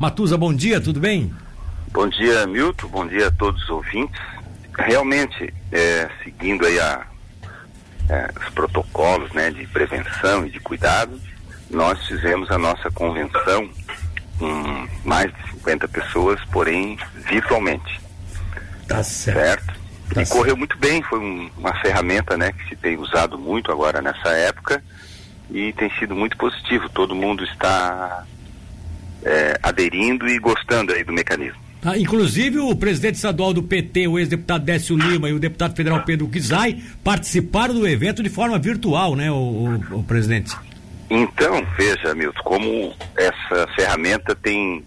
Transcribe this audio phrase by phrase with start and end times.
[0.00, 1.30] Matusa, bom dia, tudo bem?
[1.92, 2.88] Bom dia, Milton.
[2.88, 4.18] Bom dia a todos os ouvintes.
[4.74, 7.06] Realmente, é, seguindo aí a,
[8.08, 11.20] é, os protocolos né, de prevenção e de cuidado,
[11.68, 13.68] nós fizemos a nossa convenção
[14.38, 16.98] com mais de 50 pessoas, porém
[17.28, 18.00] virtualmente.
[18.88, 19.38] Tá certo.
[19.38, 19.66] certo?
[20.14, 20.30] Tá e certo.
[20.30, 24.30] correu muito bem, foi um, uma ferramenta né, que se tem usado muito agora nessa
[24.30, 24.82] época
[25.50, 26.88] e tem sido muito positivo.
[26.88, 28.24] Todo mundo está
[29.24, 31.58] é, aderindo e gostando aí do mecanismo.
[31.82, 36.02] Ah, inclusive o presidente estadual do PT, o ex-deputado Décio Lima e o deputado federal
[36.04, 40.54] Pedro Kizai participaram do evento de forma virtual, né, o, o, o presidente?
[41.08, 44.84] Então, veja, Milton, como essa ferramenta tem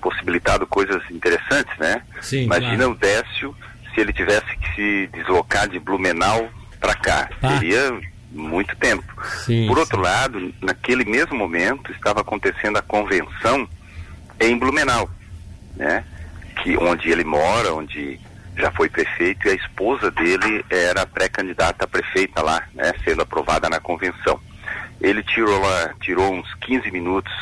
[0.00, 2.02] possibilitado coisas interessantes, né?
[2.22, 2.92] Sim, Imagina claro.
[2.92, 3.56] o Décio
[3.94, 6.48] se ele tivesse que se deslocar de Blumenau
[6.80, 7.30] para cá.
[7.42, 7.58] Ah.
[7.58, 7.92] Seria
[8.30, 9.04] muito tempo.
[9.44, 10.02] Sim, Por outro sim.
[10.02, 13.68] lado, naquele mesmo momento estava acontecendo a convenção
[14.38, 15.10] em Blumenau,
[15.76, 16.04] né?
[16.62, 18.20] Que onde ele mora, onde
[18.56, 22.92] já foi prefeito e a esposa dele era pré-candidata a prefeita lá, né?
[23.04, 24.40] Sendo aprovada na convenção.
[25.00, 27.32] Ele tirou lá, tirou uns 15 minutos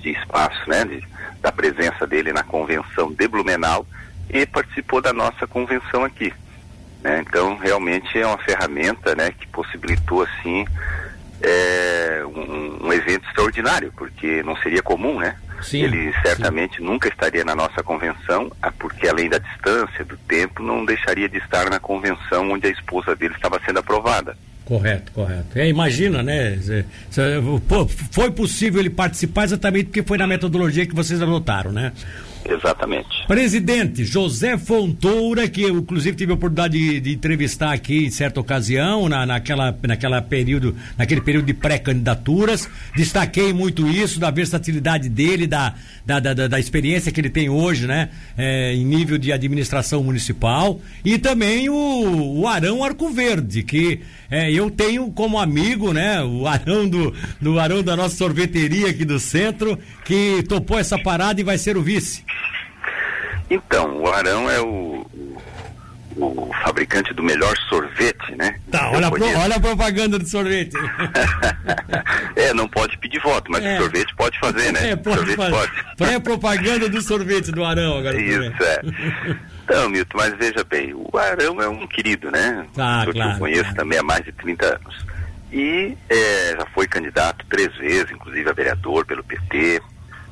[0.00, 0.84] de espaço, né?
[0.84, 1.02] De,
[1.40, 3.86] da presença dele na convenção de Blumenau
[4.30, 6.32] e participou da nossa convenção aqui.
[7.02, 7.24] Né?
[7.26, 10.64] Então, realmente é uma ferramenta né, que possibilitou assim
[11.40, 15.36] é, um, um, evento extraordinário, porque não seria comum, né?
[15.62, 16.84] Sim, Ele certamente sim.
[16.84, 21.68] nunca estaria na nossa convenção, porque além da distância, do tempo, não deixaria de estar
[21.68, 24.36] na convenção onde a esposa dele estava sendo aprovada.
[24.64, 25.58] Correto, correto.
[25.58, 26.58] É, imagina, né?
[28.12, 31.92] Foi possível ele participar exatamente porque foi na metodologia que vocês adotaram, né?
[32.44, 33.26] Exatamente.
[33.26, 38.40] Presidente José Fontoura, que eu inclusive tive a oportunidade de, de entrevistar aqui em certa
[38.40, 45.46] ocasião, na, naquela, naquela período, naquele período de pré-candidaturas, destaquei muito isso, da versatilidade dele,
[45.46, 45.74] da,
[46.06, 48.08] da, da, da experiência que ele tem hoje, né?
[48.36, 54.00] É, em nível de administração municipal, e também o, o Arão Arco Verde, que
[54.30, 56.22] é, eu tenho como amigo, né?
[56.22, 61.40] O Arão do, do Arão da nossa sorveteria aqui do centro, que topou essa parada
[61.40, 62.22] e vai ser o vice.
[63.50, 65.06] Então, o Arão é o,
[66.16, 68.58] o, fabricante do melhor sorvete, né?
[68.70, 70.76] Tá, olha, pro, olha a propaganda do sorvete.
[72.36, 73.76] é, não pode pedir voto, mas é.
[73.76, 74.90] o sorvete pode fazer, né?
[74.92, 75.52] É, pode sorvete fazer.
[75.52, 75.96] pode.
[75.96, 78.20] Pré-propaganda do sorvete do Arão agora.
[78.20, 78.80] Isso, é.
[79.68, 82.64] Então, Milton, mas veja bem, o Arão é um querido, né?
[82.64, 83.76] Eu claro, conheço claro.
[83.76, 85.06] também há mais de 30 anos.
[85.52, 89.82] E é, já foi candidato três vezes, inclusive a vereador pelo PT.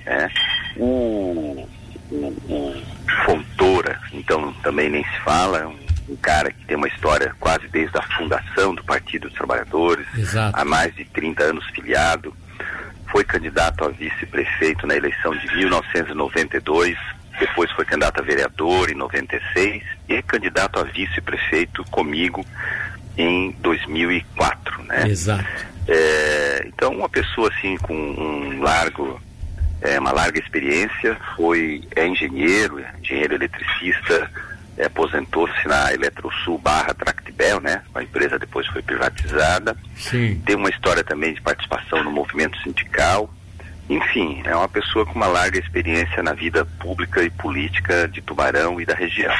[0.06, 0.30] Né?
[0.76, 1.68] O,
[2.10, 2.82] o, o
[3.24, 7.96] Fontoura, então também nem se fala, um, um, cara que tem uma história quase desde
[7.98, 10.58] a fundação do Partido dos Trabalhadores, Exato.
[10.58, 12.34] há mais de 30 anos filiado,
[13.10, 16.96] foi candidato a vice-prefeito na eleição de 1992,
[17.38, 22.44] depois foi candidato a vereador em 96 e candidato a vice-prefeito comigo
[23.16, 25.08] em 2004, né?
[25.08, 25.44] Exato.
[25.88, 29.20] É, então uma pessoa assim com um largo
[29.80, 34.30] é, uma larga experiência, foi é engenheiro, é engenheiro eletricista,
[34.76, 37.82] é, aposentou-se na Eletrosul barra Tractibel, né?
[37.94, 39.76] A empresa depois foi privatizada.
[39.96, 40.40] Sim.
[40.44, 43.30] Tem uma história também de participação no movimento sindical.
[43.88, 48.80] Enfim, é uma pessoa com uma larga experiência na vida pública e política de Tubarão
[48.80, 49.32] e da região.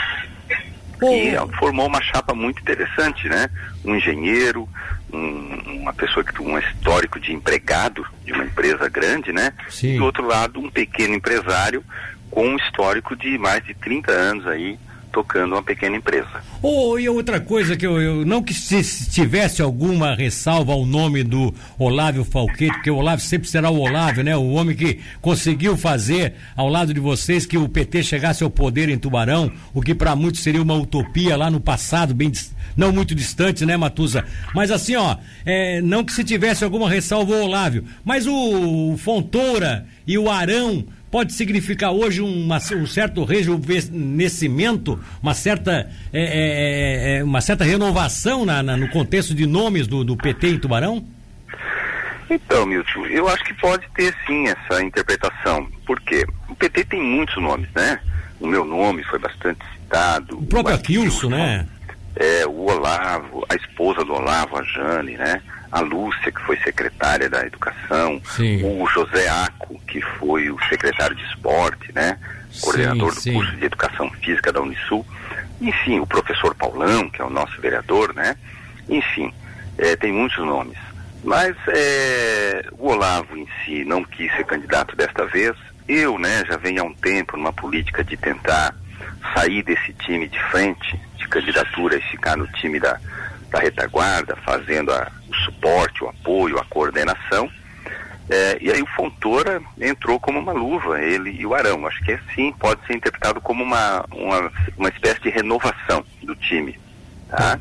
[1.02, 3.48] E formou uma chapa muito interessante, né?
[3.84, 4.68] Um engenheiro,
[5.12, 9.52] um, uma pessoa que tem um histórico de empregado de uma empresa grande, né?
[9.68, 9.94] Sim.
[9.94, 11.84] E do outro lado, um pequeno empresário
[12.30, 14.78] com um histórico de mais de 30 anos aí
[15.12, 16.42] tocando uma pequena empresa.
[16.62, 21.22] Oh, e outra coisa que eu, eu não que se tivesse alguma ressalva ao nome
[21.22, 24.36] do Olávio Falquete, porque o Olávio sempre será o Olávio, né?
[24.36, 28.88] O homem que conseguiu fazer ao lado de vocês que o PT chegasse ao poder
[28.88, 32.30] em Tubarão, o que para muitos seria uma utopia lá no passado, bem
[32.76, 34.24] não muito distante, né, Matusa?
[34.54, 38.98] Mas assim, ó, é, não que se tivesse alguma ressalva ao Olávio, mas o, o
[38.98, 47.18] Fontoura e o Arão pode significar hoje uma, um certo rejuvenescimento, uma certa, é, é,
[47.18, 51.04] é, uma certa renovação na, na, no contexto de nomes do, do, PT em Tubarão?
[52.28, 55.66] Então, Milton, eu acho que pode ter sim essa interpretação.
[55.86, 56.26] Por quê?
[56.48, 58.00] O PT tem muitos nomes, né?
[58.40, 60.38] O meu nome foi bastante citado.
[60.38, 61.66] O próprio Aquilson, né?
[62.16, 65.40] É, o Olavo, a esposa do Olavo, a Jane, né?
[65.70, 68.62] A Lúcia, que foi secretária da Educação, sim.
[68.64, 72.18] o José Aco, que foi o secretário de Esporte, né?
[72.60, 75.04] Coordenador sim, do curso de Educação Física da Unisul.
[75.60, 78.36] Enfim, o professor Paulão, que é o nosso vereador, né?
[78.88, 79.32] Enfim,
[79.78, 80.78] é, tem muitos nomes.
[81.24, 85.56] Mas é, o Olavo em si não quis ser candidato desta vez,
[85.88, 88.74] eu, né, já venho há um tempo numa política de tentar
[89.34, 92.98] sair desse time de frente, de candidatura e ficar no time da,
[93.50, 95.10] da retaguarda, fazendo a,
[95.66, 97.50] suporte, o apoio, a coordenação.
[98.28, 101.86] É, e aí o Fontoura entrou como uma luva, ele e o Arão.
[101.86, 106.34] Acho que é sim, pode ser interpretado como uma, uma, uma espécie de renovação do
[106.34, 106.78] time.
[107.28, 107.58] Tá?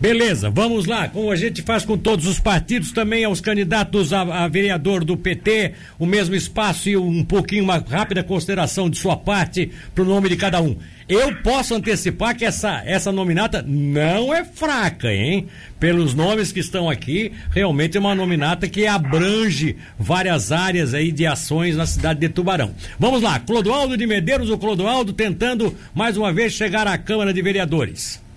[0.00, 1.08] Beleza, vamos lá.
[1.08, 5.16] Como a gente faz com todos os partidos, também aos candidatos a, a, vereador do
[5.16, 10.06] PT, o mesmo espaço e um pouquinho uma rápida consideração de sua parte para o
[10.06, 10.76] nome de cada um.
[11.08, 15.48] Eu posso antecipar que essa, essa nominata não é fraca, hein?
[15.80, 21.26] Pelos nomes que estão aqui, realmente é uma nominata que abrange várias áreas aí de
[21.26, 22.72] ações na cidade de Tubarão.
[23.00, 27.42] Vamos lá, Clodoaldo de Medeiros, o Clodoaldo tentando mais uma vez chegar à Câmara de
[27.42, 28.27] Vereadores.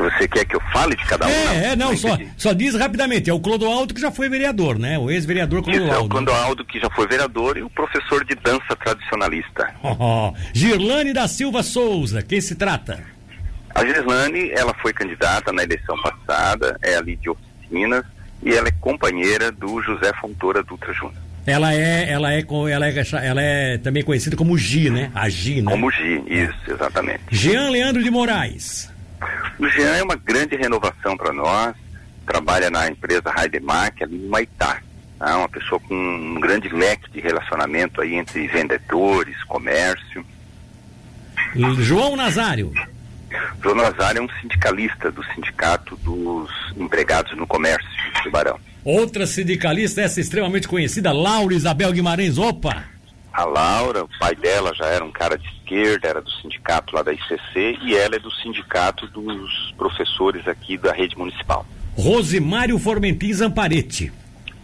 [0.00, 1.30] Você quer que eu fale de cada um?
[1.30, 3.28] É, não, é, não, não só, só diz rapidamente.
[3.28, 4.98] É o Clodoaldo que já foi vereador, né?
[4.98, 5.92] O ex-vereador Clodoaldo.
[5.92, 9.70] Isso, é o Clodoaldo que já foi vereador e o professor de dança tradicionalista.
[10.02, 13.02] Oh, Girlane da Silva Souza, quem se trata?
[13.74, 18.04] A Girlane, ela foi candidata na eleição passada, é ali de oficinas,
[18.42, 21.20] e ela é companheira do José Fontoura Dutra Júnior.
[21.46, 25.10] Ela é, ela é, ela é, ela é também conhecida como Gi, né?
[25.14, 25.70] A Gi, né?
[25.70, 27.20] Como Gi, isso, exatamente.
[27.30, 28.90] Jean Leandro de Moraes.
[29.60, 31.76] O Jean é uma grande renovação para nós,
[32.26, 34.80] trabalha na empresa Raidemac, ali em Maitá.
[35.18, 35.36] Tá?
[35.36, 40.24] Uma pessoa com um grande leque de relacionamento aí entre vendedores, comércio.
[41.78, 42.72] João Nazário.
[43.62, 48.58] João Nazário é um sindicalista do Sindicato dos Empregados no Comércio de Tubarão.
[48.82, 52.38] Outra sindicalista, essa extremamente conhecida, Laura Isabel Guimarães.
[52.38, 52.84] Opa!
[53.32, 57.02] A Laura, o pai dela já era um cara de esquerda, era do sindicato lá
[57.02, 61.64] da ICC, e ela é do sindicato dos professores aqui da rede municipal.
[61.96, 64.12] Rosimário Formentin Zamparete.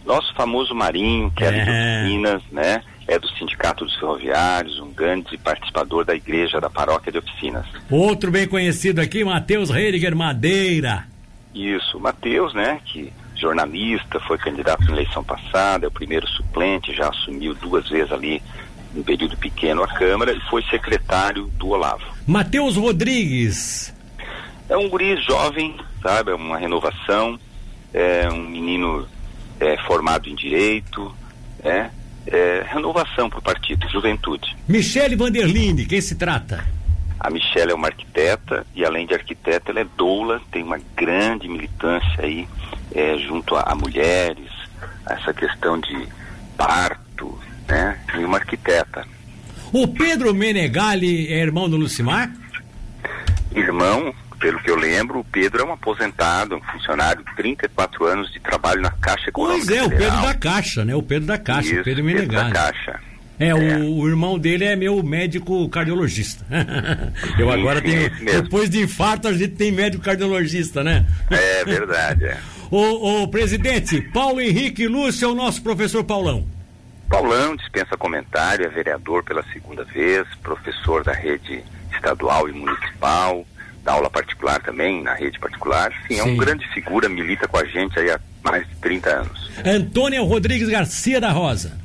[0.05, 2.81] Nosso famoso Marinho, que é, é de Oficinas, né?
[3.07, 7.65] É do Sindicato dos Ferroviários, um grande participador da igreja da paróquia de Oficinas.
[7.89, 11.05] Outro bem conhecido aqui, Matheus Heiriger Madeira.
[11.53, 12.79] Isso, Matheus, né?
[12.85, 18.11] Que jornalista, foi candidato na eleição passada, é o primeiro suplente, já assumiu duas vezes
[18.11, 18.41] ali
[18.95, 22.03] um período pequeno a Câmara e foi secretário do Olavo.
[22.25, 23.93] Matheus Rodrigues.
[24.69, 26.31] É um guri jovem, sabe?
[26.31, 27.39] É uma renovação,
[27.93, 29.07] é um menino
[29.59, 31.15] é, formado em direito,
[31.63, 31.89] é,
[32.25, 34.55] é renovação para o partido, juventude.
[34.67, 36.65] Michele Vanderlinde, quem se trata?
[37.19, 41.47] A Michelle é uma arquiteta e além de arquiteta ela é doula, tem uma grande
[41.47, 42.47] militância aí
[42.93, 44.49] é, junto a, a, mulheres,
[45.09, 46.07] essa questão de
[46.57, 47.37] parto,
[47.67, 47.99] né?
[48.17, 49.05] E uma arquiteta.
[49.71, 52.31] O Pedro Menegali é irmão do Lucimar?
[53.53, 58.31] Irmão, pelo que eu lembro, o Pedro é um aposentado, um funcionário de 34 anos
[58.31, 59.97] de trabalho na Caixa Econômica Pois é, Federal.
[59.97, 60.95] o Pedro da Caixa, né?
[60.95, 62.29] O Pedro da Caixa, Isso, o Pedro Menegali.
[62.29, 62.99] Pedro da Caixa.
[63.39, 63.53] É, é.
[63.53, 66.45] O, o, irmão dele é meu médico cardiologista.
[67.37, 68.09] Eu agora tenho.
[68.19, 71.05] Depois de infarto, a gente tem médico cardiologista, né?
[71.29, 72.25] É verdade.
[72.25, 72.37] É.
[72.71, 76.45] o, o presidente, Paulo Henrique Lúcio é o nosso professor Paulão.
[77.09, 83.45] Paulão dispensa comentário, é vereador pela segunda vez, professor da rede estadual e municipal,
[83.83, 85.91] dá aula particular também, na rede particular.
[86.07, 86.19] Sim, Sim.
[86.19, 89.51] é uma grande figura, milita com a gente aí há mais de 30 anos.
[89.65, 91.77] Antônia Rodrigues Garcia da Rosa.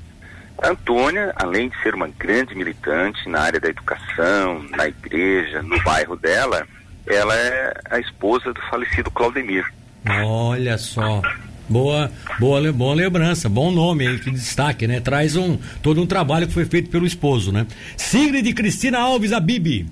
[0.63, 6.17] Antônia, além de ser uma grande militante na área da educação, na igreja, no bairro
[6.17, 6.67] dela,
[7.07, 9.65] ela é a esposa do falecido Claudemir.
[10.07, 11.23] Olha só.
[11.69, 15.01] Boa, boa, boa lembrança, bom nome aí, que destaque, né?
[15.01, 17.67] Traz um, todo um trabalho que foi feito pelo esposo, né?
[17.97, 19.87] Sigrid Cristina Alves Abibi.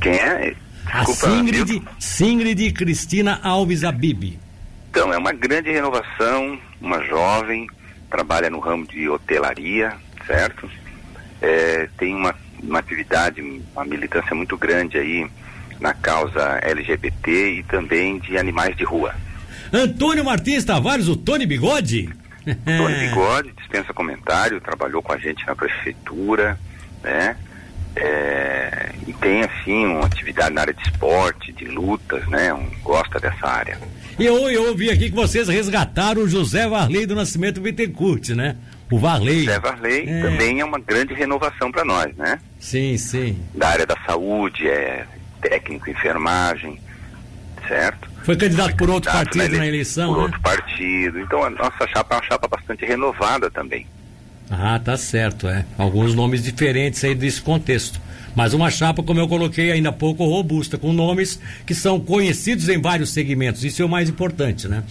[0.00, 0.54] Quem é?
[0.84, 4.38] Desculpa, a Sigrid, Sigrid Cristina Alves Abibi.
[4.90, 7.66] Então, é uma grande renovação, uma jovem,
[8.08, 9.92] trabalha no ramo de hotelaria,
[10.26, 10.70] certo?
[11.42, 13.42] É, tem uma, uma atividade,
[13.74, 15.26] uma militância muito grande aí
[15.84, 19.14] na causa LGBT e também de animais de rua.
[19.70, 22.08] Antônio Martins Tavares, o Tony Bigode?
[22.42, 26.58] Tony Bigode, dispensa comentário, trabalhou com a gente na prefeitura,
[27.02, 27.36] né?
[27.96, 32.52] É, e tem assim uma atividade na área de esporte, de lutas, né?
[32.54, 33.78] Um, gosta dessa área.
[34.18, 38.56] E eu, eu ouvi aqui que vocês resgataram o José Varley do Nascimento Bittencourt, né?
[38.90, 39.40] O Varley.
[39.40, 40.22] José Varley é.
[40.22, 42.40] também é uma grande renovação para nós, né?
[42.58, 43.38] Sim, sim.
[43.54, 45.04] Da área da saúde, é
[45.48, 46.80] técnico enfermagem,
[47.68, 48.08] certo?
[48.24, 50.22] Foi candidato Foi por outro partido na, na eleição, Por né?
[50.24, 51.20] outro partido.
[51.20, 53.86] Então a nossa chapa é uma chapa bastante renovada também.
[54.50, 55.64] Ah, tá certo, é.
[55.76, 58.00] Alguns nomes diferentes aí desse contexto.
[58.34, 62.68] Mas uma chapa, como eu coloquei ainda há pouco, robusta, com nomes que são conhecidos
[62.68, 63.62] em vários segmentos.
[63.62, 64.82] Isso é o mais importante, né?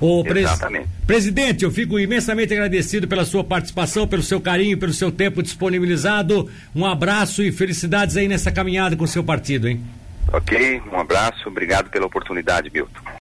[0.00, 0.44] O pres...
[0.44, 0.88] Exatamente.
[1.06, 6.50] Presidente, eu fico imensamente agradecido pela sua participação, pelo seu carinho, pelo seu tempo disponibilizado.
[6.74, 9.80] Um abraço e felicidades aí nessa caminhada com o seu partido, hein?
[10.32, 13.00] Ok, um abraço, obrigado pela oportunidade, Milton.